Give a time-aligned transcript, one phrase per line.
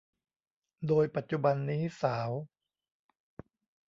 [0.87, 2.31] โดยปัจจุบันนี้สาว